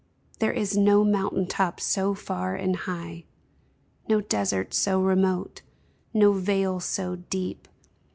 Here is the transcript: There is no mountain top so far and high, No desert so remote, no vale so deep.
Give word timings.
There 0.39 0.51
is 0.51 0.75
no 0.75 1.03
mountain 1.03 1.45
top 1.45 1.79
so 1.79 2.15
far 2.15 2.55
and 2.55 2.75
high, 2.75 3.25
No 4.09 4.19
desert 4.19 4.73
so 4.73 4.99
remote, 4.99 5.61
no 6.11 6.31
vale 6.31 6.79
so 6.79 7.17
deep. 7.17 7.67